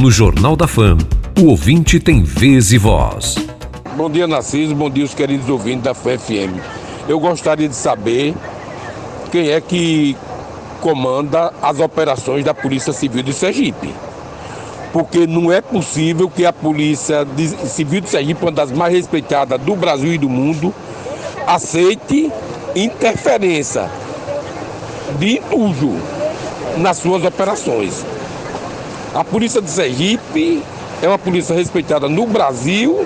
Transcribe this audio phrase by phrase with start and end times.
[0.00, 0.96] No Jornal da Fam,
[1.38, 3.34] o ouvinte tem vez e voz.
[3.98, 4.74] Bom dia, Narciso.
[4.74, 6.56] Bom dia, os queridos ouvintes da Fam FM.
[7.06, 8.34] Eu gostaria de saber
[9.30, 10.16] quem é que
[10.80, 13.92] comanda as operações da Polícia Civil de Sergipe.
[14.90, 17.26] Porque não é possível que a Polícia
[17.66, 20.74] Civil de Sergipe, uma das mais respeitadas do Brasil e do mundo,
[21.46, 22.32] aceite
[22.74, 23.90] interferência
[25.18, 25.92] de intruso
[26.78, 28.02] nas suas operações.
[29.12, 30.62] A polícia de Sergipe
[31.02, 33.04] é uma polícia respeitada no Brasil,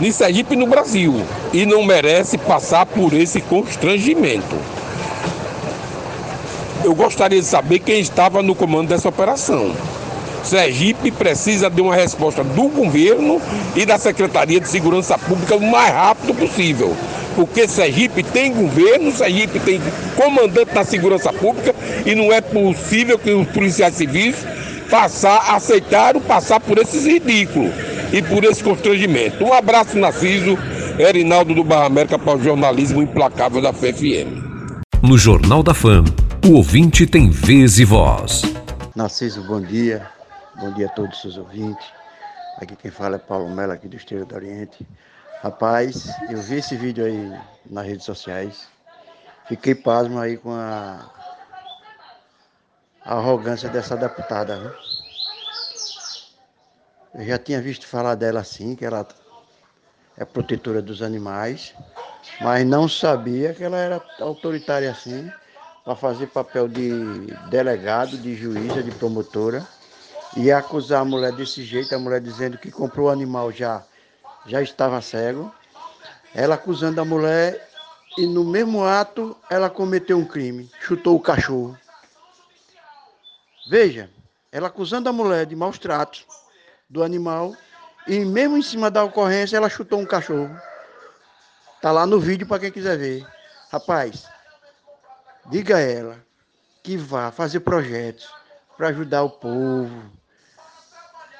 [0.00, 4.56] em Sergipe no Brasil, e não merece passar por esse constrangimento.
[6.82, 9.72] Eu gostaria de saber quem estava no comando dessa operação.
[10.42, 13.40] Sergipe precisa de uma resposta do governo
[13.76, 16.96] e da Secretaria de Segurança Pública o mais rápido possível
[17.36, 19.80] porque Sergipe tem governo, Sergipe tem
[20.16, 24.36] comandante da segurança pública e não é possível que os policiais civis
[24.90, 27.72] passar, aceitaram passar por esses ridículos
[28.12, 29.44] e por esse constrangimento.
[29.44, 30.58] Um abraço, Narciso,
[30.98, 34.50] Erinaldo do Barra América para o jornalismo implacável da FFM.
[35.02, 36.04] No Jornal da Fam,
[36.44, 38.42] o ouvinte tem vez e voz.
[38.94, 40.06] Narciso, bom dia.
[40.60, 41.86] Bom dia a todos os seus ouvintes.
[42.60, 44.86] Aqui quem fala é Paulo Mello, aqui do Esteiro do Oriente.
[45.42, 47.32] Rapaz, eu vi esse vídeo aí
[47.70, 48.68] nas redes sociais.
[49.48, 51.08] Fiquei pasmo aí com a,
[53.04, 54.56] a arrogância dessa deputada.
[54.56, 54.72] Né?
[57.14, 59.06] Eu já tinha visto falar dela assim, que ela
[60.16, 61.74] é protetora dos animais,
[62.40, 65.30] mas não sabia que ela era autoritária assim,
[65.84, 69.66] para fazer papel de delegado, de juíza, de promotora,
[70.36, 73.82] e acusar a mulher desse jeito, a mulher dizendo que comprou o animal já
[74.46, 75.52] já estava cego,
[76.34, 77.68] ela acusando a mulher
[78.16, 81.76] e no mesmo ato ela cometeu um crime, chutou o cachorro.
[83.70, 84.10] Veja,
[84.50, 86.26] ela acusando a mulher de maus tratos
[86.88, 87.54] do animal
[88.04, 90.60] e mesmo em cima da ocorrência ela chutou um cachorro.
[91.80, 93.24] Tá lá no vídeo para quem quiser ver.
[93.70, 94.26] Rapaz,
[95.46, 96.18] diga a ela
[96.82, 98.28] que vá fazer projetos
[98.76, 100.02] para ajudar o povo,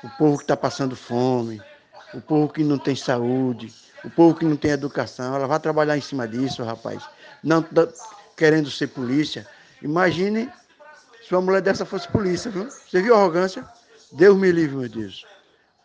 [0.04, 1.60] o povo que está passando fome,
[2.14, 5.98] o povo que não tem saúde, o povo que não tem educação, ela vai trabalhar
[5.98, 7.02] em cima disso, rapaz.
[7.42, 7.88] Não tá
[8.36, 9.44] querendo ser polícia.
[9.82, 10.48] Imagine
[11.30, 12.66] se uma mulher dessa fosse polícia, viu?
[12.68, 13.64] Você viu a arrogância?
[14.10, 15.24] Deus me livre, meu Deus.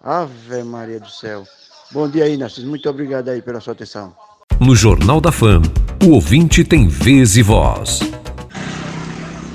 [0.03, 1.44] Ave Maria do céu.
[1.91, 2.66] Bom dia aí, Narciso.
[2.66, 4.11] Muito obrigado aí pela sua atenção.
[4.59, 5.61] No Jornal da Fam,
[6.03, 8.00] o ouvinte tem vez e voz.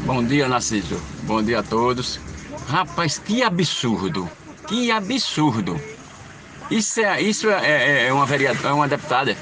[0.07, 0.97] Bom dia, Narciso.
[1.25, 2.21] Bom dia a todos.
[2.69, 4.31] Rapaz, que absurdo.
[4.69, 5.75] Que absurdo.
[6.71, 9.37] Isso é, isso é, é, é uma vereadora, é uma deputada.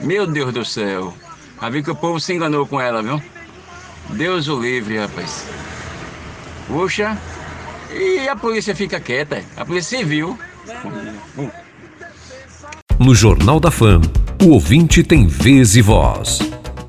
[0.00, 1.14] Meu Deus do céu.
[1.62, 3.22] Já vi que o povo se enganou com ela, viu?
[4.10, 5.46] Deus o livre, rapaz.
[6.66, 7.18] Puxa,
[7.92, 9.44] e a polícia fica quieta.
[9.56, 10.38] A polícia civil.
[12.98, 14.00] No Jornal da Fam,
[14.42, 16.38] o ouvinte tem vez e voz.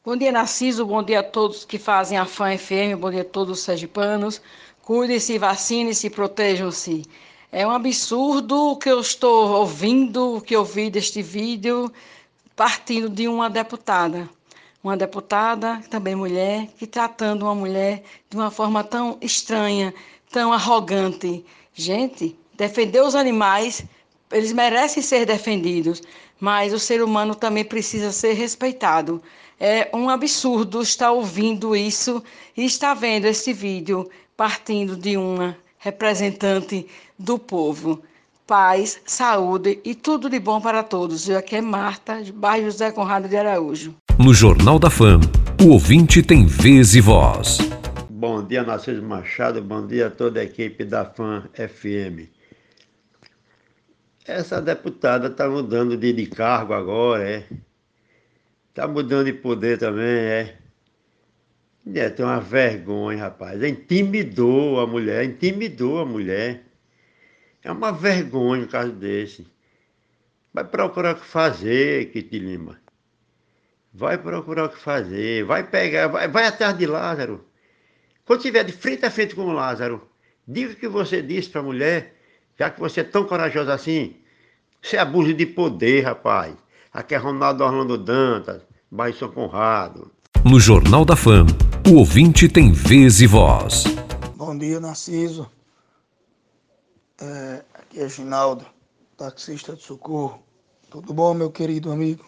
[0.03, 0.85] Bom dia, Narciso.
[0.85, 2.97] Bom dia a todos que fazem a FAM FM.
[2.99, 4.41] Bom dia a todos os sergipanos.
[4.81, 7.03] Cuidem-se, vacinem-se, protejam-se.
[7.51, 11.91] É um absurdo o que eu estou ouvindo, o que eu vi deste vídeo,
[12.55, 14.29] partindo de uma deputada.
[14.85, 19.91] Uma deputada, também mulher, que tratando uma mulher de uma forma tão estranha,
[20.29, 21.43] tão arrogante.
[21.73, 23.83] Gente, defender os animais,
[24.31, 26.03] eles merecem ser defendidos,
[26.39, 29.23] mas o ser humano também precisa ser respeitado.
[29.59, 32.23] É um absurdo estar ouvindo isso
[32.55, 34.07] e estar vendo esse vídeo
[34.37, 36.85] partindo de uma representante
[37.17, 38.03] do povo.
[38.47, 41.27] Paz, saúde e tudo de bom para todos.
[41.27, 43.95] Eu aqui é Marta, de bairro José Conrado de Araújo.
[44.19, 45.19] No Jornal da Fam,
[45.59, 47.57] o ouvinte tem vez e voz.
[48.07, 49.63] Bom dia, Narciso Machado.
[49.63, 52.29] Bom dia a toda a equipe da FAM FM.
[54.27, 57.47] Essa deputada está mudando de, de cargo agora, é?
[58.69, 60.55] Está mudando de poder também, é?
[61.95, 63.63] É, tem uma vergonha, rapaz.
[63.63, 66.64] Intimidou a mulher, intimidou a mulher.
[67.65, 69.47] É uma vergonha um caso desse.
[70.53, 72.79] Vai procurar o que fazer, Kitty Lima.
[73.91, 75.43] Vai procurar o que fazer.
[75.43, 77.43] Vai pegar, vai, vai atrás de Lázaro.
[78.23, 80.07] Quando estiver de frente a frente com o Lázaro,
[80.47, 82.13] diga o que você disse para a mulher,
[82.57, 84.15] já que você é tão corajoso assim.
[84.79, 86.53] Você é abuso de poder, rapaz.
[86.93, 88.61] Aqui é Ronaldo Orlando Dantas,
[88.91, 90.11] bairro São Conrado.
[90.43, 91.47] No Jornal da Fam,
[91.89, 93.85] o ouvinte tem vez e voz.
[94.35, 95.49] Bom dia, Narciso.
[97.25, 98.63] É, aqui é Ginaldo,
[99.17, 100.43] taxista de socorro.
[100.91, 102.23] Tudo bom, meu querido amigo?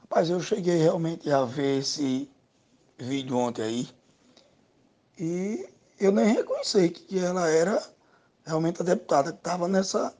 [0.00, 2.28] Rapaz, eu cheguei realmente a ver esse
[2.98, 3.88] vídeo ontem aí
[5.16, 5.68] e
[6.00, 7.80] eu nem reconheci que ela era
[8.44, 10.12] realmente a deputada que estava nessa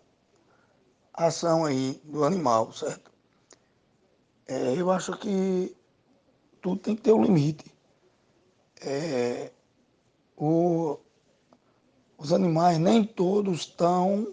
[1.13, 3.11] ação aí do animal, certo?
[4.47, 5.77] É, eu acho que
[6.63, 7.65] tudo tem que ter um limite.
[8.81, 9.51] É,
[10.37, 11.01] o,
[12.31, 14.29] os animais nem todos estão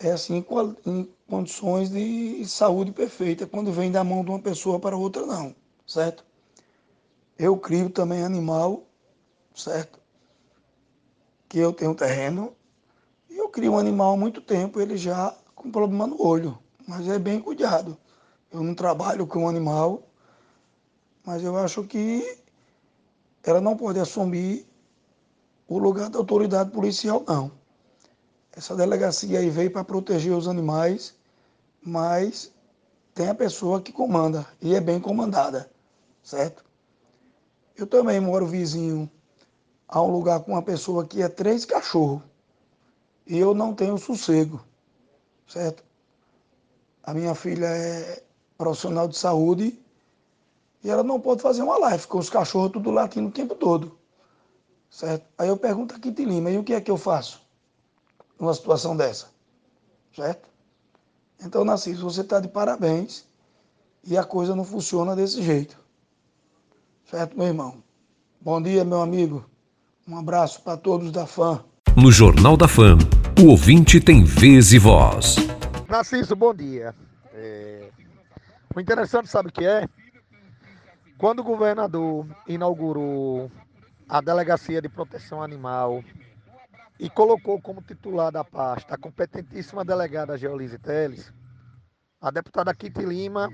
[0.00, 0.44] é assim,
[0.84, 5.54] em condições de saúde perfeita quando vem da mão de uma pessoa para outra, não,
[5.86, 6.24] certo?
[7.38, 8.82] Eu crio também animal,
[9.54, 10.00] certo?
[11.48, 12.52] Que eu tenho terreno
[13.30, 17.06] e eu crio um animal há muito tempo, ele já com problema no olho, mas
[17.06, 17.96] é bem cuidado.
[18.50, 20.02] Eu não trabalho com animal,
[21.24, 22.40] mas eu acho que
[23.44, 24.66] ela não pode assumir
[25.72, 27.50] o lugar da autoridade policial, não.
[28.54, 31.14] Essa delegacia aí veio para proteger os animais,
[31.82, 32.52] mas
[33.14, 35.70] tem a pessoa que comanda e é bem comandada,
[36.22, 36.62] certo?
[37.74, 39.10] Eu também moro vizinho
[39.88, 42.22] a um lugar com uma pessoa que é três cachorros
[43.26, 44.60] e eu não tenho sossego,
[45.48, 45.82] certo?
[47.02, 48.22] A minha filha é
[48.58, 49.80] profissional de saúde
[50.84, 54.01] e ela não pode fazer uma live com os cachorros tudo latindo o tempo todo,
[54.92, 55.24] certo?
[55.38, 57.40] Aí eu pergunto aqui de Lima, e o que é que eu faço
[58.38, 59.28] numa situação dessa,
[60.14, 60.48] certo?
[61.44, 63.24] Então, Narciso, você está de parabéns
[64.04, 65.76] e a coisa não funciona desse jeito.
[67.10, 67.82] Certo, meu irmão?
[68.40, 69.44] Bom dia, meu amigo.
[70.06, 71.64] Um abraço para todos da FAM.
[71.96, 72.98] No Jornal da FAM,
[73.42, 75.36] o ouvinte tem vez e voz.
[75.88, 76.94] Narciso, bom dia.
[77.34, 77.88] É...
[78.74, 79.88] O interessante, sabe o que é?
[81.18, 83.50] Quando o governador inaugurou
[84.12, 86.04] a Delegacia de Proteção Animal
[87.00, 91.32] e colocou como titular da pasta a competentíssima delegada Geolise Teles,
[92.20, 93.48] a deputada Kitty Lima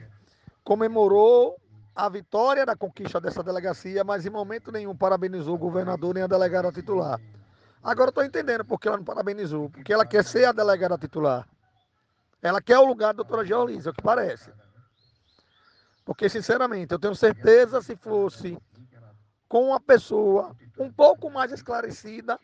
[0.65, 1.57] comemorou
[1.95, 6.27] a vitória da conquista dessa delegacia, mas em momento nenhum parabenizou o governador nem a
[6.27, 7.21] delegada titular.
[7.81, 11.49] Agora estou entendendo por que ela não parabenizou, porque ela quer ser a delegada titular.
[12.43, 14.51] Ela quer o lugar da doutora Geolise, é o que parece.
[16.05, 18.59] Porque, sinceramente, eu tenho certeza se fosse
[19.49, 22.39] com uma pessoa um pouco mais esclarecida,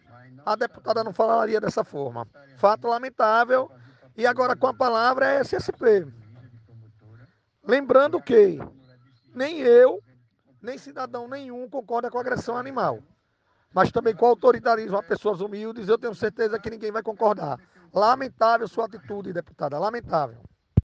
[0.45, 2.27] a deputada não falaria dessa forma.
[2.57, 3.71] Fato lamentável.
[4.17, 6.07] E agora com a palavra é SSP.
[7.67, 8.59] Lembrando que
[9.35, 10.01] nem eu,
[10.63, 13.01] nem cidadão nenhum concorda com agressão animal.
[13.73, 17.59] Mas também com autoritarismo a pessoas humildes, eu tenho certeza que ninguém vai concordar.
[17.93, 20.39] Lamentável sua atitude, deputada, lamentável.